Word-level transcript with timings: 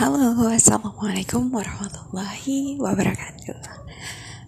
Halo, 0.00 0.32
Assalamualaikum 0.48 1.52
warahmatullahi 1.52 2.80
wabarakatuh 2.80 3.52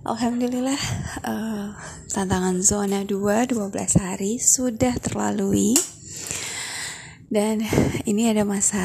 Alhamdulillah 0.01 0.81
uh, 1.29 1.77
Tantangan 2.09 2.65
zona 2.65 3.05
2 3.05 3.53
12 3.53 3.61
hari 4.01 4.41
sudah 4.41 4.97
terlalui 4.97 5.77
Dan 7.29 7.61
ini 8.09 8.33
ada 8.33 8.49
masa 8.49 8.81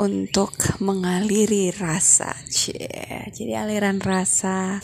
untuk 0.00 0.56
mengaliri 0.80 1.68
rasa 1.76 2.32
Cie. 2.48 3.28
Jadi 3.28 3.52
aliran 3.52 4.00
rasa 4.00 4.80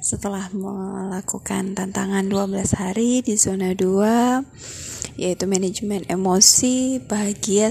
setelah 0.00 0.48
melakukan 0.56 1.76
tantangan 1.76 2.24
12 2.24 2.80
hari 2.80 3.20
di 3.20 3.36
zona 3.36 3.76
2 3.76 5.20
Yaitu 5.20 5.44
manajemen 5.44 6.08
emosi, 6.08 7.04
bahagia 7.04 7.68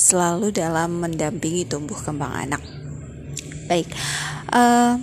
selalu 0.00 0.48
dalam 0.56 1.04
mendampingi 1.04 1.68
tumbuh 1.68 2.00
kembang 2.00 2.32
anak. 2.32 2.62
Baik, 3.68 3.92
uh, 4.56 4.96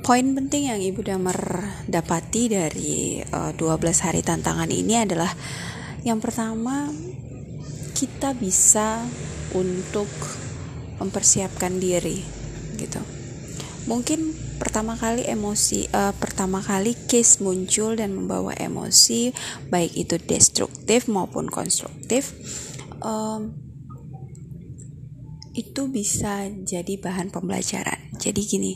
poin 0.00 0.26
penting 0.32 0.72
yang 0.72 0.80
Ibu 0.80 1.04
Damar 1.04 1.36
dapati 1.84 2.48
dari 2.48 3.20
uh, 3.20 3.52
eh, 3.52 3.60
12 3.60 4.04
hari 4.08 4.24
tantangan 4.24 4.72
ini 4.72 5.04
adalah 5.04 5.28
yang 6.08 6.24
pertama 6.24 6.88
kita 7.92 8.32
bisa 8.32 9.04
untuk 9.52 10.08
mempersiapkan 10.96 11.76
diri 11.76 12.24
gitu. 12.80 13.04
Mungkin 13.84 14.32
pertama 14.56 14.96
kali 14.96 15.28
emosi 15.28 15.86
uh, 15.92 16.16
pertama 16.16 16.64
kali 16.64 16.96
case 17.06 17.44
muncul 17.44 17.94
dan 17.94 18.16
membawa 18.16 18.56
emosi 18.56 19.30
baik 19.70 19.94
itu 19.94 20.18
destruktif 20.18 21.06
maupun 21.06 21.46
konstruktif 21.46 22.34
um, 23.00 23.67
itu 25.58 25.90
bisa 25.90 26.46
jadi 26.46 26.94
bahan 27.02 27.34
pembelajaran. 27.34 28.14
Jadi 28.14 28.40
gini, 28.46 28.72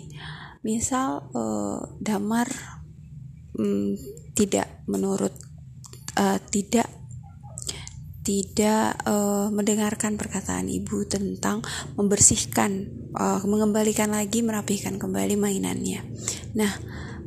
misal 0.66 1.30
uh, 1.30 1.78
damar 2.02 2.50
um, 3.54 3.94
tidak 4.34 4.82
menurut 4.90 5.30
uh, 6.18 6.42
tidak 6.50 6.90
tidak 8.22 9.02
uh, 9.02 9.50
mendengarkan 9.50 10.14
perkataan 10.14 10.70
ibu 10.70 11.02
tentang 11.10 11.58
membersihkan, 11.98 12.86
uh, 13.18 13.42
mengembalikan 13.42 14.14
lagi, 14.14 14.46
merapihkan 14.46 14.94
kembali 14.94 15.34
mainannya. 15.34 16.06
Nah, 16.54 16.70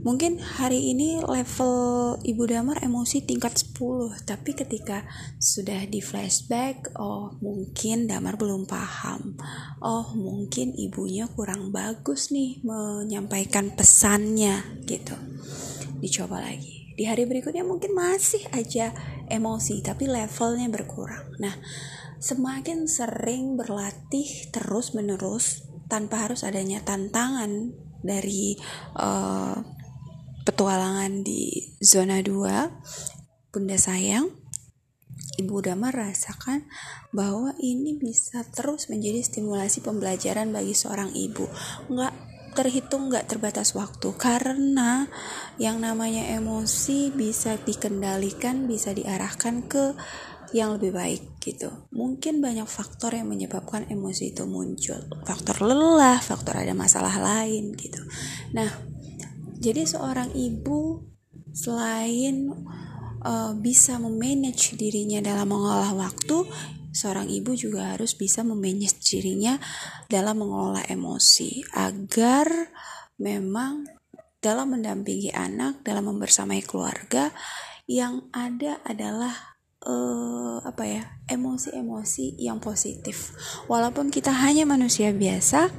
mungkin 0.06 0.38
hari 0.38 0.94
ini 0.94 1.18
level 1.26 2.22
Ibu 2.22 2.44
Damar 2.46 2.78
emosi 2.86 3.26
tingkat 3.26 3.58
10 3.58 4.22
tapi 4.22 4.54
ketika 4.54 5.02
sudah 5.42 5.82
di 5.90 5.98
flashback 5.98 6.94
oh 7.02 7.34
mungkin 7.42 8.06
Damar 8.06 8.38
belum 8.38 8.70
paham. 8.70 9.34
Oh 9.82 10.14
mungkin 10.14 10.78
ibunya 10.78 11.26
kurang 11.26 11.74
bagus 11.74 12.30
nih 12.30 12.62
menyampaikan 12.62 13.74
pesannya 13.74 14.86
gitu. 14.86 15.18
Dicoba 15.98 16.38
lagi. 16.38 16.94
Di 16.94 17.10
hari 17.10 17.26
berikutnya 17.26 17.66
mungkin 17.66 17.98
masih 17.98 18.46
aja 18.54 18.94
emosi 19.26 19.82
tapi 19.82 20.06
levelnya 20.06 20.70
berkurang. 20.70 21.34
Nah 21.42 21.58
semakin 22.22 22.86
sering 22.86 23.58
berlatih 23.58 24.54
terus 24.54 24.94
menerus 24.94 25.66
tanpa 25.90 26.30
harus 26.30 26.46
adanya 26.46 26.86
tantangan 26.86 27.74
dari 28.06 28.54
uh, 29.02 29.75
petualangan 30.46 31.26
di 31.26 31.74
zona 31.82 32.22
2 32.22 33.52
Bunda 33.56 33.80
sayang. 33.80 34.30
Ibu 35.36 35.52
udah 35.64 35.76
merasakan 35.76 36.68
bahwa 37.12 37.56
ini 37.60 37.96
bisa 37.96 38.44
terus 38.52 38.88
menjadi 38.88 39.20
stimulasi 39.24 39.84
pembelajaran 39.84 40.52
bagi 40.52 40.76
seorang 40.76 41.12
ibu. 41.12 41.48
Nggak 41.92 42.14
terhitung 42.56 43.12
nggak 43.12 43.28
terbatas 43.32 43.76
waktu. 43.76 44.12
Karena 44.16 45.08
yang 45.60 45.80
namanya 45.80 46.36
emosi 46.36 47.16
bisa 47.16 47.56
dikendalikan 47.60 48.68
bisa 48.68 48.92
diarahkan 48.96 49.68
ke 49.68 49.96
yang 50.56 50.76
lebih 50.80 50.96
baik 50.96 51.40
gitu. 51.44 51.68
Mungkin 51.92 52.40
banyak 52.40 52.68
faktor 52.68 53.16
yang 53.16 53.28
menyebabkan 53.28 53.88
emosi 53.88 54.36
itu 54.36 54.48
muncul. 54.48 55.00
Faktor 55.28 55.64
lelah 55.64 56.20
faktor 56.20 56.60
ada 56.64 56.72
masalah 56.72 57.16
lain 57.20 57.76
gitu. 57.76 58.00
Nah 58.56 58.95
jadi 59.66 59.82
seorang 59.90 60.30
ibu 60.38 61.02
selain 61.50 62.54
uh, 63.26 63.58
bisa 63.58 63.98
memanage 63.98 64.78
dirinya 64.78 65.26
dalam 65.26 65.50
mengolah 65.50 65.98
waktu, 65.98 66.46
seorang 66.94 67.26
ibu 67.34 67.58
juga 67.58 67.98
harus 67.98 68.14
bisa 68.14 68.46
memanage 68.46 69.02
dirinya 69.10 69.58
dalam 70.06 70.38
mengelola 70.38 70.86
emosi 70.86 71.66
agar 71.74 72.46
memang 73.18 73.90
dalam 74.38 74.78
mendampingi 74.78 75.34
anak, 75.34 75.82
dalam 75.82 76.14
membersamai 76.14 76.62
keluarga 76.62 77.34
yang 77.90 78.30
ada 78.30 78.78
adalah 78.86 79.34
uh, 79.82 80.62
apa 80.62 80.84
ya 80.86 81.04
emosi-emosi 81.26 82.38
yang 82.38 82.62
positif. 82.62 83.34
Walaupun 83.66 84.14
kita 84.14 84.30
hanya 84.30 84.70
manusia 84.70 85.10
biasa, 85.10 85.74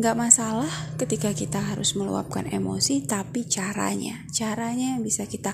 nggak 0.00 0.16
masalah 0.16 0.72
ketika 0.96 1.28
kita 1.36 1.60
harus 1.60 1.92
meluapkan 1.92 2.48
emosi 2.48 3.04
tapi 3.04 3.44
caranya. 3.44 4.24
Caranya 4.32 4.96
yang 4.96 5.04
bisa 5.04 5.28
kita 5.28 5.52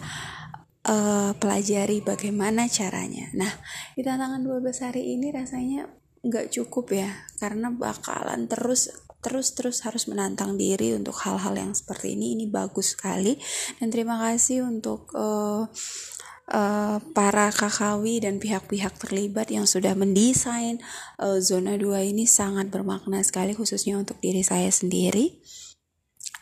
uh, 0.87 1.35
pelajari 1.35 1.99
bagaimana 1.99 2.71
caranya. 2.71 3.27
Nah 3.35 3.51
di 3.99 4.07
tantangan 4.07 4.47
12 4.47 4.87
hari 4.87 5.19
ini 5.19 5.35
rasanya 5.35 5.91
nggak 6.23 6.55
cukup 6.55 6.95
ya 6.95 7.11
karena 7.43 7.75
bakalan 7.75 8.47
terus 8.47 8.95
terus 9.19 9.59
terus 9.59 9.83
harus 9.83 10.07
menantang 10.07 10.55
diri 10.55 10.95
untuk 10.95 11.19
hal-hal 11.27 11.59
yang 11.59 11.75
seperti 11.75 12.15
ini. 12.15 12.39
Ini 12.39 12.47
bagus 12.47 12.95
sekali. 12.95 13.35
Dan 13.83 13.91
terima 13.91 14.15
kasih 14.23 14.63
untuk 14.63 15.11
uh, 15.19 15.67
uh, 16.51 16.99
para 17.15 17.51
kakawi 17.51 18.23
dan 18.23 18.39
pihak-pihak 18.39 18.99
terlibat 19.01 19.51
yang 19.51 19.67
sudah 19.67 19.95
mendesain 19.99 20.79
uh, 21.19 21.39
zona 21.43 21.75
2 21.79 22.13
ini 22.15 22.25
sangat 22.29 22.71
bermakna 22.71 23.23
sekali 23.23 23.55
khususnya 23.57 23.99
untuk 23.99 24.19
diri 24.23 24.43
saya 24.47 24.71
sendiri. 24.71 25.43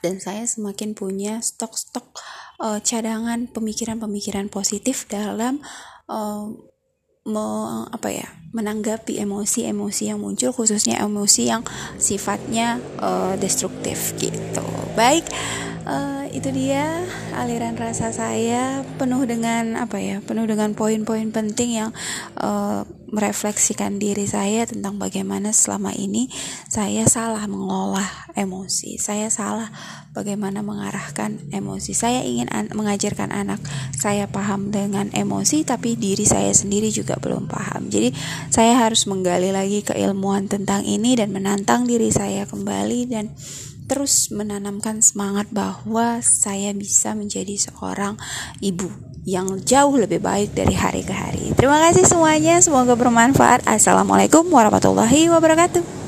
Dan 0.05 0.21
saya 0.21 0.45
semakin 0.45 0.93
punya 0.93 1.41
stok-stok 1.41 2.21
uh, 2.61 2.77
cadangan 2.85 3.49
pemikiran-pemikiran 3.49 4.53
positif 4.53 5.09
dalam 5.09 5.65
uh, 6.13 6.53
me, 7.25 7.47
apa 7.89 8.09
ya 8.13 8.29
menanggapi 8.53 9.19
emosi-emosi 9.19 10.13
yang 10.13 10.21
muncul 10.21 10.53
khususnya 10.53 11.01
emosi 11.01 11.49
yang 11.49 11.65
sifatnya 11.97 12.79
uh, 13.01 13.35
destruktif 13.41 14.13
gitu. 14.21 14.67
Baik 14.95 15.25
uh, 15.89 16.14
itu 16.35 16.51
dia 16.51 17.07
aliran 17.39 17.79
rasa 17.79 18.11
saya 18.11 18.83
penuh 18.99 19.23
dengan 19.23 19.79
apa 19.79 20.03
ya 20.03 20.19
penuh 20.19 20.51
dengan 20.51 20.75
poin-poin 20.75 21.31
penting 21.31 21.79
yang 21.79 21.91
uh, 22.43 22.83
merefleksikan 23.15 24.03
diri 24.03 24.27
saya 24.27 24.67
tentang 24.67 24.99
bagaimana 24.99 25.55
selama 25.55 25.95
ini 25.95 26.27
saya 26.67 27.07
salah 27.07 27.47
mengolah 27.47 28.35
emosi. 28.35 28.99
Saya 28.99 29.31
salah 29.31 29.71
bagaimana 30.11 30.67
mengarahkan 30.67 31.55
emosi. 31.55 31.95
Saya 31.95 32.27
ingin 32.27 32.51
an 32.51 32.75
mengajarkan 32.75 33.31
anak 33.31 33.63
saya 33.95 34.27
paham 34.27 34.75
dengan 34.75 35.15
emosi 35.15 35.63
tapi 35.63 35.95
diri 35.95 36.27
saya 36.27 36.51
sendiri 36.51 36.91
juga 36.91 37.15
belum 37.23 37.47
paham. 37.47 37.87
Jadi 37.87 38.11
saya 38.51 38.83
harus 38.83 39.07
menggali 39.07 39.55
lagi 39.55 39.87
keilmuan 39.87 40.51
tentang 40.51 40.83
ini 40.83 41.15
dan 41.15 41.31
menantang 41.31 41.87
diri 41.87 42.11
saya 42.11 42.51
kembali 42.51 43.01
dan 43.07 43.31
terus 43.85 44.33
menanamkan 44.33 45.01
semangat 45.01 45.49
bahwa 45.53 46.21
saya 46.21 46.73
bisa 46.73 47.13
menjadi 47.13 47.57
seorang 47.57 48.17
ibu 48.61 48.89
yang 49.25 49.57
jauh 49.65 49.97
lebih 49.97 50.21
baik 50.21 50.53
dari 50.53 50.77
hari 50.77 51.01
ke 51.01 51.13
hari. 51.17 51.57
Terima 51.57 51.81
kasih 51.89 52.05
semuanya, 52.05 52.61
semoga 52.61 52.93
bermanfaat. 52.93 53.65
Assalamualaikum 53.65 54.45
warahmatullahi 54.53 55.33
wabarakatuh. 55.33 56.04